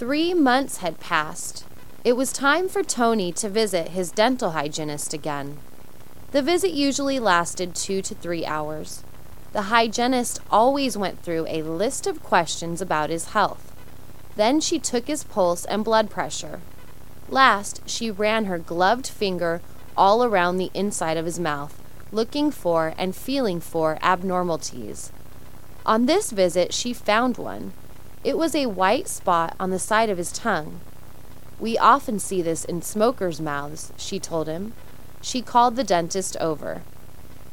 Three 0.00 0.32
months 0.32 0.78
had 0.78 0.98
passed. 0.98 1.66
It 2.04 2.14
was 2.14 2.32
time 2.32 2.70
for 2.70 2.82
Tony 2.82 3.32
to 3.32 3.50
visit 3.50 3.88
his 3.88 4.10
dental 4.10 4.52
hygienist 4.52 5.12
again. 5.12 5.58
The 6.30 6.40
visit 6.40 6.70
usually 6.70 7.18
lasted 7.18 7.74
two 7.74 8.00
to 8.00 8.14
three 8.14 8.46
hours. 8.46 9.04
The 9.52 9.68
hygienist 9.68 10.40
always 10.50 10.96
went 10.96 11.20
through 11.20 11.44
a 11.46 11.60
list 11.60 12.06
of 12.06 12.22
questions 12.22 12.80
about 12.80 13.10
his 13.10 13.32
health. 13.36 13.74
Then 14.36 14.62
she 14.62 14.78
took 14.78 15.06
his 15.06 15.22
pulse 15.22 15.66
and 15.66 15.84
blood 15.84 16.08
pressure. 16.08 16.62
Last, 17.28 17.82
she 17.84 18.10
ran 18.10 18.46
her 18.46 18.56
gloved 18.56 19.06
finger 19.06 19.60
all 19.98 20.24
around 20.24 20.56
the 20.56 20.70
inside 20.72 21.18
of 21.18 21.26
his 21.26 21.38
mouth, 21.38 21.78
looking 22.10 22.50
for 22.50 22.94
and 22.96 23.14
feeling 23.14 23.60
for 23.60 23.98
abnormalities. 24.00 25.12
On 25.84 26.06
this 26.06 26.30
visit, 26.30 26.72
she 26.72 26.94
found 26.94 27.36
one. 27.36 27.74
It 28.22 28.36
was 28.36 28.54
a 28.54 28.66
white 28.66 29.08
spot 29.08 29.56
on 29.58 29.70
the 29.70 29.78
side 29.78 30.10
of 30.10 30.18
his 30.18 30.30
tongue. 30.30 30.80
We 31.58 31.78
often 31.78 32.18
see 32.18 32.42
this 32.42 32.64
in 32.64 32.82
smokers' 32.82 33.40
mouths, 33.40 33.92
she 33.96 34.18
told 34.18 34.46
him. 34.46 34.74
She 35.22 35.40
called 35.42 35.76
the 35.76 35.84
dentist 35.84 36.36
over. 36.38 36.82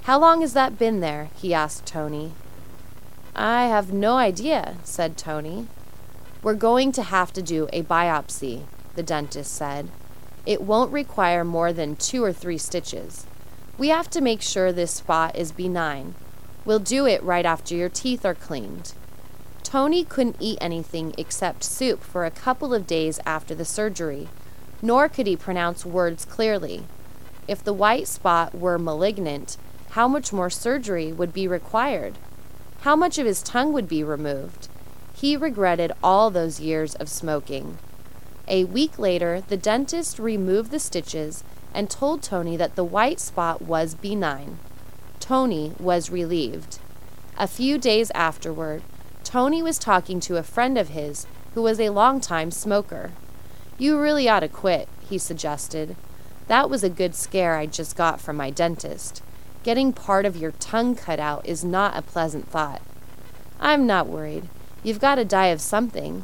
How 0.03 0.20
long 0.20 0.41
has 0.41 0.53
that 0.53 0.77
been 0.77 0.99
there? 0.99 1.30
he 1.35 1.53
asked 1.53 1.85
Tony. 1.85 2.34
I 3.35 3.67
have 3.67 3.93
no 3.93 4.17
idea, 4.17 4.77
said 4.84 5.17
Tony. 5.17 5.67
We're 6.41 6.53
going 6.53 6.91
to 6.93 7.04
have 7.04 7.31
to 7.34 7.41
do 7.41 7.68
a 7.71 7.84
biopsy, 7.84 8.63
the 8.95 9.04
dentist 9.04 9.54
said. 9.54 9.90
It 10.45 10.62
won't 10.62 10.93
require 10.93 11.43
more 11.43 11.73
than 11.73 11.98
two 11.98 12.23
or 12.23 12.31
three 12.31 12.57
stitches. 12.57 13.26
We 13.77 13.90
have 13.90 14.09
to 14.12 14.21
make 14.21 14.41
sure 14.41 14.71
this 14.71 14.91
spot 14.91 15.35
is 15.35 15.52
benign. 15.52 16.15
We'll 16.65 16.79
do 16.79 17.05
it 17.05 17.21
right 17.21 17.45
after 17.45 17.76
your 17.76 17.90
teeth 17.90 18.26
are 18.26 18.34
cleaned. 18.34 18.93
Tony 19.67 20.05
couldn't 20.05 20.38
eat 20.39 20.57
anything 20.62 21.13
except 21.17 21.62
soup 21.62 22.02
for 22.02 22.23
a 22.23 22.31
couple 22.31 22.73
of 22.73 22.88
days 22.88 23.20
after 23.26 23.53
the 23.53 23.66
surgery, 23.66 24.30
nor 24.81 25.09
could 25.09 25.27
he 25.27 25.35
pronounce 25.35 25.85
words 25.85 26.23
clearly. 26.23 26.85
If 27.49 27.65
the 27.65 27.73
white 27.73 28.07
spot 28.07 28.55
were 28.55 28.79
malignant, 28.79 29.57
how 29.90 30.07
much 30.07 30.32
more 30.32 30.49
surgery 30.49 31.12
would 31.12 31.34
be 31.34 31.49
required? 31.49 32.18
How 32.84 32.95
much 32.95 33.18
of 33.18 33.26
his 33.26 33.43
tongue 33.43 33.73
would 33.73 33.90
be 33.90 34.05
removed? 34.05 34.70
He 35.13 35.35
regretted 35.35 35.91
all 36.01 36.32
those 36.32 36.62
years 36.62 36.95
of 36.95 37.10
smoking. 37.10 37.77
A 38.48 38.63
week 38.63 38.98
later, 38.98 39.43
the 39.49 39.57
dentist 39.57 40.18
removed 40.18 40.71
the 40.71 40.79
stitches 40.79 41.43
and 41.73 41.90
told 41.90 42.23
Tony 42.23 42.55
that 42.55 42.77
the 42.77 42.85
white 42.85 43.20
spot 43.20 43.62
was 43.62 43.95
benign. 43.95 44.60
Tony 45.20 45.73
was 45.77 46.10
relieved. 46.10 46.79
A 47.38 47.48
few 47.48 47.77
days 47.77 48.12
afterward, 48.15 48.82
Tony 49.27 49.61
was 49.61 49.77
talking 49.77 50.21
to 50.21 50.37
a 50.37 50.41
friend 50.41 50.77
of 50.77 50.87
his 50.87 51.27
who 51.53 51.61
was 51.61 51.81
a 51.81 51.89
long-time 51.89 52.49
smoker. 52.49 53.11
You 53.77 53.99
really 53.99 54.29
ought 54.29 54.39
to 54.39 54.47
quit, 54.47 54.87
he 55.09 55.17
suggested. 55.17 55.97
That 56.47 56.70
was 56.70 56.81
a 56.81 56.89
good 56.89 57.13
scare 57.13 57.57
I 57.57 57.65
just 57.65 57.98
got 57.98 58.21
from 58.21 58.37
my 58.37 58.51
dentist. 58.51 59.21
Getting 59.63 59.91
part 59.91 60.25
of 60.25 60.37
your 60.37 60.53
tongue 60.53 60.95
cut 60.95 61.20
out 61.20 61.45
is 61.45 61.65
not 61.65 61.98
a 61.98 62.01
pleasant 62.01 62.48
thought. 62.48 62.81
I'm 63.59 63.85
not 63.85 64.07
worried. 64.07 64.47
You've 64.81 65.01
got 65.01 65.16
to 65.16 65.25
die 65.25 65.47
of 65.47 65.59
something. 65.59 66.23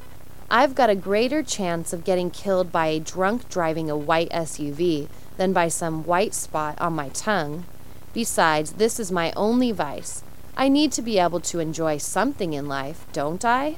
I've 0.49 0.73
got 0.73 0.89
a 0.89 0.95
greater 0.95 1.43
chance 1.43 1.91
of 1.91 2.05
getting 2.05 2.31
killed 2.31 2.71
by 2.71 2.87
a 2.87 3.01
drunk 3.01 3.49
driving 3.49 3.89
a 3.89 3.97
white 3.97 4.29
SUV 4.29 5.09
than 5.35 5.51
by 5.51 5.67
some 5.67 6.05
white 6.05 6.33
spot 6.33 6.79
on 6.79 6.93
my 6.93 7.09
tongue. 7.09 7.65
Besides, 8.13 8.73
this 8.73 8.97
is 8.97 9.11
my 9.11 9.33
only 9.35 9.73
vice. 9.73 10.23
I 10.55 10.69
need 10.69 10.91
to 10.93 11.01
be 11.01 11.17
able 11.17 11.39
to 11.41 11.59
enjoy 11.59 11.97
something 11.97 12.53
in 12.53 12.67
life, 12.67 13.05
don't 13.11 13.43
I? 13.43 13.77